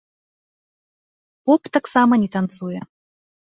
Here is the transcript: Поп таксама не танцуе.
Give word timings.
Поп 1.45 1.61
таксама 1.79 2.13
не 2.25 2.29
танцуе. 2.39 2.79